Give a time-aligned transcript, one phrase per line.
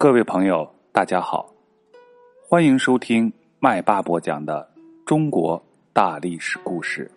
[0.00, 1.52] 各位朋友，大家好，
[2.40, 4.72] 欢迎收听麦霸播讲的
[5.04, 5.60] 中国
[5.92, 7.10] 大历史故事。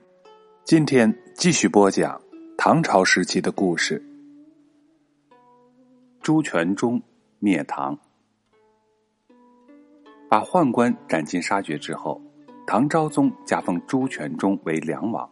[0.63, 2.19] 今天继续播讲
[2.57, 4.03] 唐朝时期的故事。
[6.23, 6.99] 朱全忠
[7.37, 7.95] 灭唐，
[10.27, 12.19] 把宦官斩尽杀绝之后，
[12.65, 15.29] 唐昭宗加封朱全忠为梁王。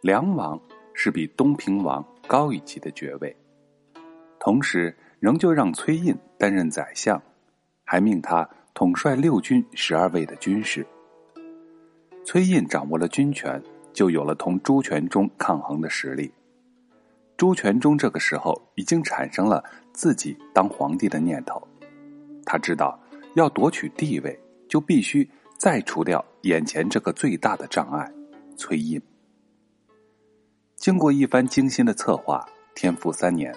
[0.00, 0.60] 梁王
[0.94, 3.36] 是比东平王高一级的爵位，
[4.40, 4.92] 同时。
[5.24, 7.22] 仍旧让崔胤担任宰相，
[7.82, 10.86] 还命他统帅六军十二卫的军事。
[12.26, 13.58] 崔胤掌握了军权，
[13.94, 16.30] 就有了同朱全忠抗衡的实力。
[17.38, 21.66] 朱全忠这个时候已经产生了自己当皇帝的念头，
[22.44, 23.00] 他知道
[23.34, 28.12] 要夺取地位，就必须再除掉眼前这个最大的障碍——
[28.58, 29.00] 崔胤。
[30.76, 33.54] 经过一番精心的策划，天复三年。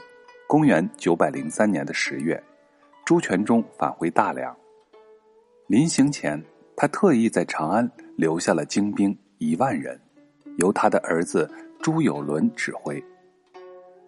[0.48, 2.42] 公元九百零三年的十月，
[3.04, 4.56] 朱全忠返回大梁。
[5.68, 6.42] 临行前，
[6.74, 10.00] 他特意在长安留下了精兵一万人，
[10.56, 13.04] 由他的儿子朱有伦指挥。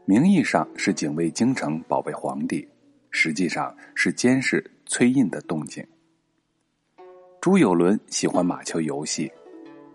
[0.06, 2.66] 名义上是警卫京城、保卫皇帝，
[3.12, 5.86] 实际上是监视崔胤的动静。
[7.42, 9.30] 朱有伦喜欢马球游戏，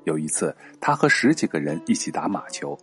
[0.05, 2.79] 有一次，他和十几个人一起打马球，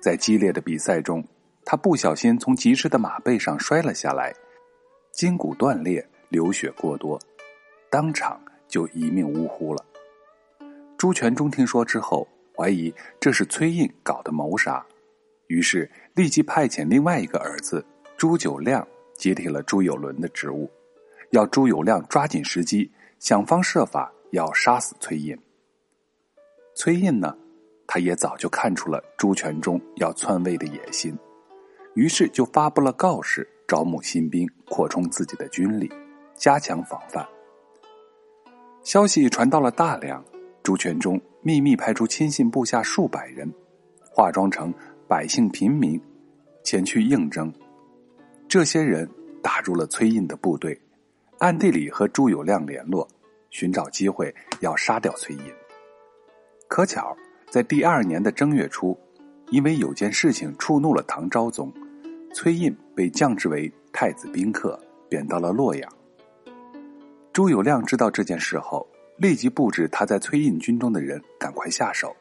[0.00, 1.20] 在激烈的比赛中。
[1.64, 4.34] 他不小心从疾驰的马背上摔了下来，
[5.12, 7.18] 筋骨断裂，流血过多，
[7.90, 9.84] 当场就一命呜呼了。
[10.98, 14.84] 朱全忠听说之后，怀疑这是崔胤搞的谋杀，
[15.46, 17.84] 于是立即派遣另外一个儿子
[18.16, 20.70] 朱九亮接替了朱友伦的职务，
[21.30, 25.38] 要朱友亮抓紧时机，想方设法要杀死崔胤。
[26.74, 27.36] 崔胤呢，
[27.86, 31.16] 他也早就看出了朱全忠要篡位的野心。
[31.94, 35.90] 于是就发布了告示，招募新兵，扩充自己的军力，
[36.34, 37.26] 加强防范。
[38.82, 40.24] 消息传到了大梁，
[40.62, 43.52] 朱全忠秘密派出亲信部下数百人，
[44.10, 44.72] 化妆成
[45.06, 46.00] 百姓平民，
[46.64, 47.52] 前去应征。
[48.48, 49.08] 这些人
[49.42, 50.80] 打入了崔胤的部队，
[51.38, 53.06] 暗地里和朱友亮联络，
[53.50, 55.44] 寻找机会要杀掉崔胤。
[56.68, 57.16] 可巧
[57.50, 58.98] 在第二年的正月初，
[59.52, 61.70] 因为有件事情触怒了唐昭宗。
[62.34, 64.80] 崔胤被降职为太子宾客，
[65.10, 65.92] 贬到了洛阳。
[67.34, 72.16] 朱友亮知道这件事后，立即布置他在崔胤军中的人赶快下手。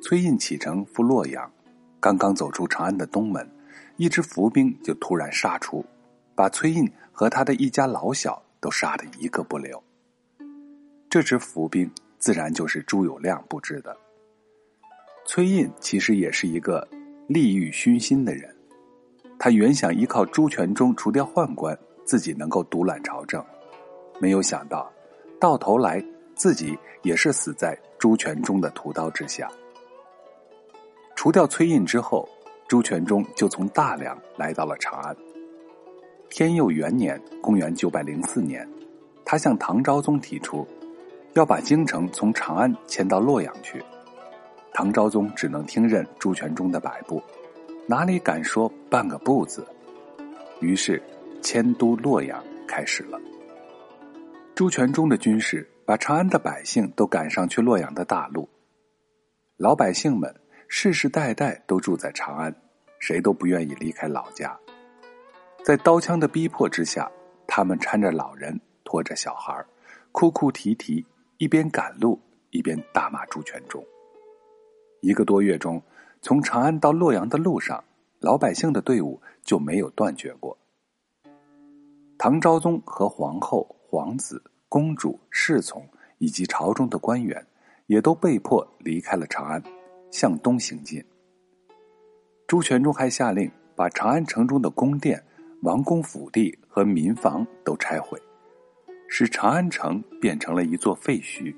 [0.00, 1.52] 崔胤启程赴洛阳，
[2.00, 3.46] 刚刚走出长安的东门，
[3.98, 5.84] 一支伏兵就突然杀出，
[6.34, 9.82] 把崔胤和他的一家老小都杀得一个不留。
[11.10, 13.94] 这支伏兵自然就是朱友亮布置的。
[15.24, 16.86] 崔胤其实也是一个
[17.26, 18.54] 利欲熏心的人。
[19.38, 23.44] 他原想依靠朱全忠除掉宦官，自己能够独揽朝政，
[24.20, 24.90] 没有想到，
[25.40, 29.50] 到头来自己也是死在朱全忠的屠刀之下。
[31.16, 32.28] 除掉崔胤之后，
[32.68, 35.16] 朱全忠就从大梁来到了长安。
[36.30, 38.68] 天佑元年（公元904年），
[39.24, 40.66] 他向唐昭宗提出，
[41.34, 43.82] 要把京城从长安迁到洛阳去。
[44.82, 47.22] 唐昭宗只能听任朱全忠的摆布。
[47.86, 49.64] 哪里敢说半个不字？
[50.58, 51.00] 于是
[51.40, 53.16] 迁都洛阳开始了。
[54.56, 58.48] 朱全忠的军事把长安的百姓都赶上去洛阳的大路。
[59.56, 60.34] 老百姓们
[60.66, 62.52] 世世代代都住在长安，
[62.98, 64.58] 谁都不愿意离开老家。
[65.62, 67.08] 在刀枪的逼迫之下，
[67.46, 69.64] 他们搀着老人，拖着小孩，
[70.10, 71.06] 哭哭啼啼，
[71.38, 72.20] 一边赶路
[72.50, 73.80] 一边大骂朱全忠。
[75.02, 75.82] 一个多月中。
[76.24, 77.82] 从长安到洛阳的路上，
[78.20, 80.56] 老百姓的队伍就没有断绝过。
[82.16, 85.84] 唐昭宗和皇后、皇子、公主、侍从
[86.18, 87.44] 以及朝中的官员，
[87.86, 89.60] 也都被迫离开了长安，
[90.12, 91.04] 向东行进。
[92.46, 95.20] 朱全忠还下令把长安城中的宫殿、
[95.62, 98.16] 王宫府邸和民房都拆毁，
[99.08, 101.52] 使长安城变成了一座废墟，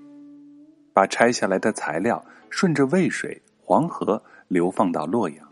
[0.95, 4.23] 把拆下来的材料顺着渭水、黄河。
[4.47, 5.49] 流放到洛阳，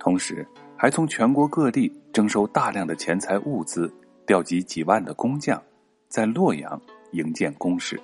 [0.00, 0.46] 同时
[0.76, 3.90] 还从全国各地征收大量的钱财物资，
[4.26, 5.62] 调集几万的工匠，
[6.08, 6.78] 在洛阳
[7.12, 7.98] 营建工事。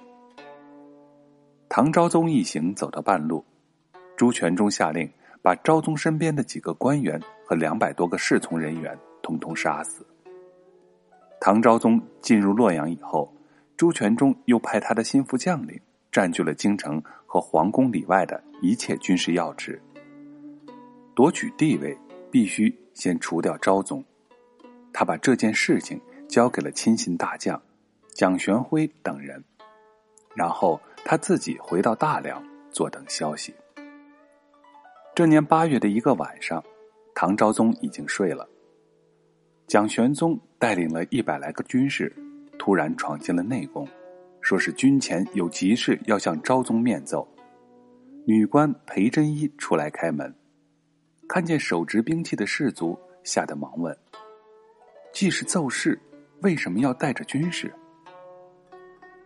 [1.69, 3.45] 唐昭宗一行走到半路，
[4.17, 5.11] 朱全忠下令
[5.43, 10.07] 把昭宗身边的几个官员和两百多个侍从人员统统杀死。
[11.41, 13.31] 唐昭宗进入洛阳以后，
[13.77, 15.79] 朱全忠又派他的心腹将领。
[16.13, 19.81] 占据了京城和皇宫里外的一切军事要职。
[21.15, 21.97] 夺取地位，
[22.31, 24.05] 必须先除掉昭宗。
[24.93, 27.61] 他把这件事情交给了亲信大将
[28.15, 29.43] 蒋玄辉等人，
[30.35, 33.55] 然后他自己回到大梁坐等消息。
[35.15, 36.63] 这年八月的一个晚上，
[37.15, 38.49] 唐昭宗已经睡了。
[39.67, 42.13] 蒋玄宗带领了一百来个军士，
[42.59, 43.87] 突然闯进了内宫，
[44.41, 47.27] 说是军前有急事要向昭宗面奏。
[48.27, 50.35] 女官裴真一出来开门，
[51.29, 53.97] 看见手执兵器的士卒，吓得忙问
[55.13, 56.01] ：“既是奏事，
[56.43, 57.73] 为什么要带着军士？”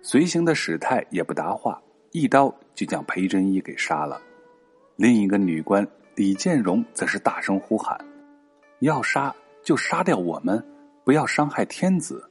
[0.02, 1.82] 随行的史太也不答话，
[2.12, 4.20] 一刀就将裴真一给杀了。
[4.96, 7.98] 另一个女官李建荣则是大声呼喊
[8.80, 9.34] ：“要杀！”
[9.64, 10.62] 就杀掉我们，
[11.04, 12.22] 不要伤害天子。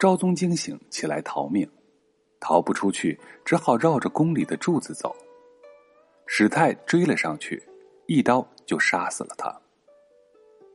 [0.00, 1.70] 昭宗惊醒，起来逃命，
[2.40, 5.14] 逃不出去，只好绕着宫里的柱子走。
[6.24, 7.62] 史泰追了上去，
[8.06, 9.54] 一刀就杀死了他。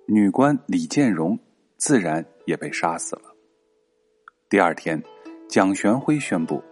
[0.06, 1.40] 女官李建荣
[1.76, 3.24] 自然也被杀死了。
[4.48, 5.04] 第二天，
[5.50, 6.64] 蒋玄辉宣布，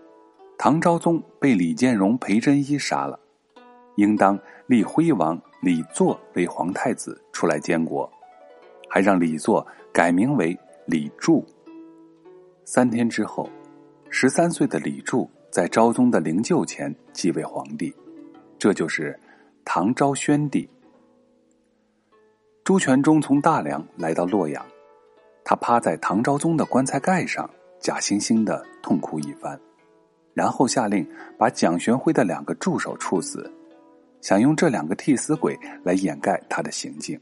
[0.56, 3.20] 唐昭宗被李建荣、裴真一杀了，
[3.96, 8.08] 应当立徽王李祚为皇太子，出来监国。
[8.88, 11.44] 还让李祚改名为李柱。
[12.66, 13.50] 三天之后，
[14.10, 17.94] 十三岁的李柱在昭宗的灵柩前继位皇帝，
[18.58, 19.20] 这就是
[19.66, 20.68] 唐昭宣帝。
[22.64, 24.66] 朱全忠从大梁来到洛阳，
[25.44, 27.50] 他趴在唐昭宗的棺材盖上，
[27.80, 29.60] 假惺惺的痛哭一番，
[30.34, 31.06] 然后下令
[31.38, 33.52] 把蒋玄辉的两个助手处死，
[34.22, 37.20] 想用这两个替死鬼来掩盖他的行径。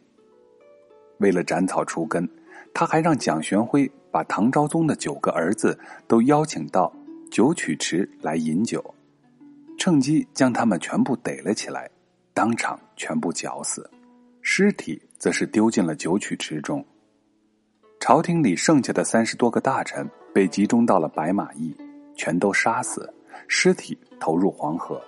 [1.17, 2.29] 为了斩草除根，
[2.73, 5.77] 他还让蒋玄辉把唐昭宗的九个儿子
[6.07, 6.91] 都邀请到
[7.29, 8.83] 九曲池来饮酒，
[9.77, 11.89] 趁机将他们全部逮了起来，
[12.33, 13.89] 当场全部绞死，
[14.41, 16.83] 尸体则是丢进了九曲池中。
[17.99, 21.75] 朝廷里剩下的三十多个大臣被集中到了白马驿，
[22.15, 23.13] 全都杀死，
[23.47, 24.99] 尸体投入黄河。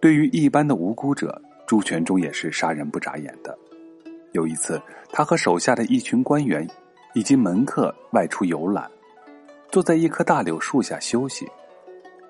[0.00, 3.56] 对于一般的无辜者，朱全忠也是杀人不眨眼的。
[4.32, 4.80] 有一次，
[5.10, 6.68] 他和手下的一群官员
[7.14, 8.88] 以及门客外出游览，
[9.70, 11.48] 坐在一棵大柳树下休息。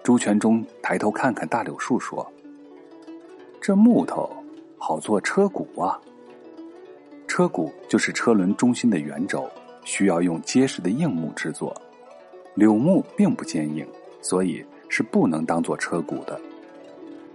[0.02, 2.26] 朱全忠抬头看看大柳树，说
[3.60, 4.30] ：“这木头
[4.78, 6.00] 好做车骨啊。
[7.28, 9.48] 车骨就是车轮中心的圆轴，
[9.84, 11.74] 需要用结实的硬木制作。
[12.54, 13.86] 柳木并不坚硬，
[14.22, 16.40] 所以是不能当做车骨的。”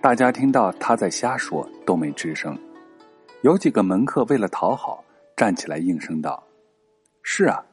[0.02, 2.58] 大家听到他在瞎说，都没吱声。
[3.46, 5.06] 有几个门客为了讨好，
[5.38, 6.44] 站起来应声道
[7.22, 7.64] ：“是啊，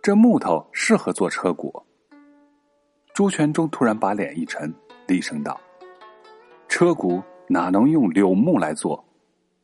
[0.00, 1.82] 这木头适合做车骨。”
[3.12, 4.72] 朱全忠突然把脸一沉，
[5.08, 5.60] 厉声道
[6.70, 9.04] ：“车骨哪能用柳木来做？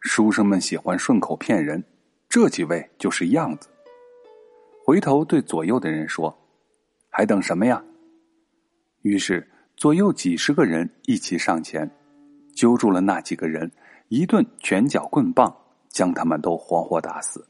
[0.01, 1.85] 书生们喜欢顺口骗人，
[2.29, 3.69] 这几位就是样子。”
[4.85, 6.37] 回头对左右的人说
[7.09, 7.81] ：“还等什么呀？”
[9.03, 11.89] 于是左右几十个人一起上前，
[12.53, 13.71] 揪住了那几个人。
[14.15, 15.57] 一顿拳脚棍棒，
[15.89, 17.49] 将他们都活活打死。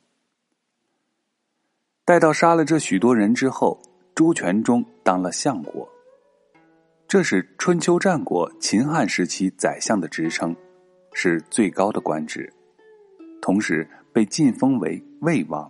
[2.04, 3.82] 待到杀了这许多人之后，
[4.14, 5.88] 朱全忠当了相国，
[7.08, 10.54] 这是春秋战国秦汉时期宰相的职称，
[11.12, 12.48] 是最高的官职，
[13.40, 15.68] 同时被晋封为魏王。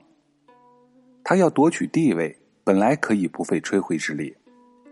[1.25, 4.37] 他要夺取地位，本来可以不费吹灰之力，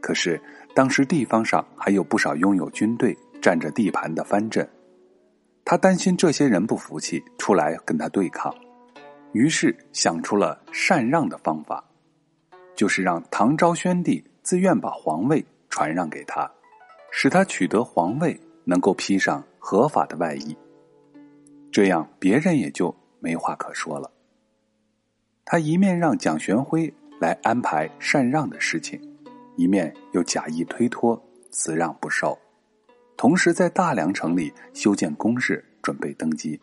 [0.00, 0.40] 可是
[0.74, 4.66] 当时地方上还有不少拥有军队、占着地盘的藩镇。
[5.70, 8.52] 他担心这些人不服气，出来跟他对抗，
[9.30, 11.84] 于是想出了禅让的方法，
[12.74, 16.50] 就是让唐昭宣帝自愿把皇位传让给他，
[17.12, 20.56] 使他取得皇位能够披上合法的外衣，
[21.70, 24.10] 这样别人也就没话可说了。
[25.44, 29.00] 他一面让蒋玄辉来安排禅让的事情，
[29.54, 31.16] 一面又假意推脱，
[31.52, 32.36] 辞让不受。
[33.20, 36.58] 同时，在大梁城里修建宫室，准备登基。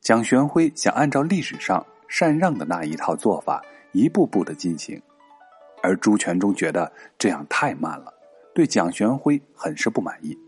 [0.00, 3.60] 蒋玄辉想按照历史上禅让的那一套做法，
[3.90, 5.02] 一步步的进行，
[5.82, 8.14] 而朱全忠觉得这样太慢了，
[8.54, 10.38] 对蒋玄辉很是不满意。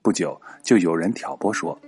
[0.00, 1.78] 不久，就有人挑拨说，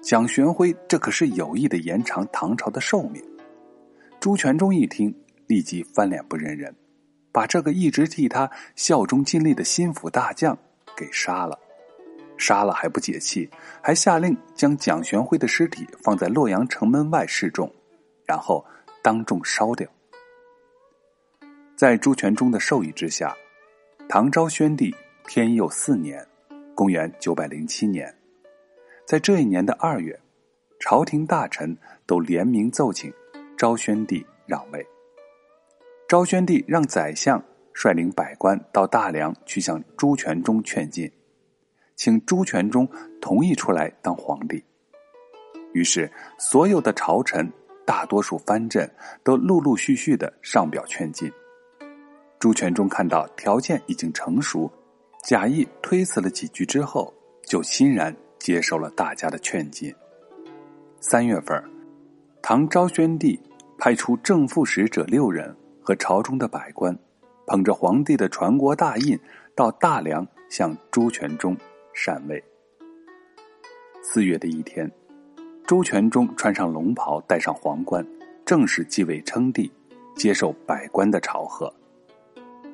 [0.00, 3.22] 蒋玄辉这可是有意的延长唐朝的寿命。
[4.20, 5.14] 朱全忠一听，
[5.46, 6.74] 立即翻脸不认人，
[7.30, 10.56] 把这个一直替他效忠尽力的心腹大将。
[10.96, 11.58] 给杀了，
[12.38, 13.48] 杀了还不解气，
[13.82, 17.70] 还下令将蒋玄辉的尸体放在洛阳城门外示众，
[18.24, 18.64] 然后
[19.02, 19.86] 当众烧掉。
[21.76, 23.36] 在朱全忠的授意之下，
[24.08, 24.94] 唐昭宣帝
[25.26, 26.26] 天佑四年
[26.74, 28.12] （公元九百零七年），
[29.06, 30.18] 在这一年的二月，
[30.80, 31.76] 朝廷大臣
[32.06, 33.12] 都联名奏请
[33.58, 34.86] 昭宣帝让位。
[36.08, 37.42] 昭宣帝让宰相
[37.76, 41.12] 率领百官到大梁去向朱全忠劝进，
[41.94, 42.88] 请朱全忠
[43.20, 44.64] 同意出来当皇帝。
[45.74, 47.52] 于是，所有的朝臣，
[47.84, 48.90] 大多数藩镇
[49.22, 51.30] 都陆陆续续的上表劝进。
[52.38, 54.72] 朱全忠看到条件已经成熟，
[55.22, 57.12] 假意推辞了几句之后，
[57.44, 59.94] 就欣然接受了大家的劝进。
[60.98, 61.62] 三月份，
[62.40, 63.38] 唐昭宣帝
[63.76, 66.98] 派出正副使者六人和朝中的百官，
[67.46, 69.18] 捧着皇帝的传国大印
[69.54, 71.56] 到大梁向朱全忠
[71.94, 72.42] 禅位。
[74.02, 74.90] 四月的一天。
[75.66, 78.06] 朱全忠穿上龙袍，戴上皇冠，
[78.44, 79.68] 正式继位称帝，
[80.14, 81.74] 接受百官的朝贺。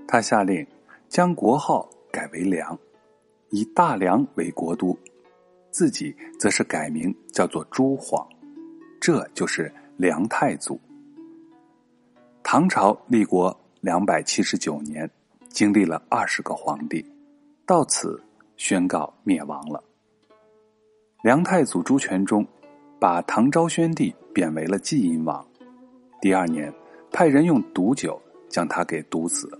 [0.07, 0.67] 他下令
[1.09, 2.79] 将国号改为梁，
[3.49, 4.95] 以大梁为国都，
[5.71, 8.29] 自己则是改名叫做朱晃，
[9.01, 10.79] 这就是梁太祖。
[12.43, 15.11] 唐朝立国两百七十九年，
[15.51, 17.05] 经历了二十个皇帝，
[17.67, 18.23] 到此
[18.57, 19.83] 宣告灭亡了。
[21.23, 22.47] 梁太祖朱全忠。
[23.01, 25.45] 把唐昭宣帝贬为了晋阴王，
[26.21, 26.73] 第二年
[27.11, 29.51] 派人用毒酒将他给毒死，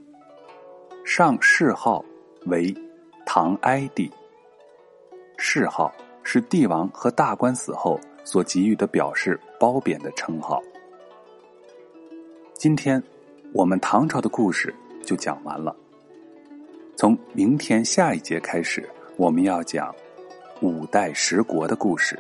[1.05, 2.05] 上谥号
[2.47, 2.73] 为
[3.27, 4.09] 唐哀帝。
[5.37, 10.63] 谥号是帝王和大官死后所给予的表示褒贬的称号。
[12.55, 13.03] 今天
[13.53, 15.77] 我们唐朝的故事就讲完了，
[16.97, 19.95] 从明天下一节开始，我们要讲
[20.63, 22.19] 五代十国的故事。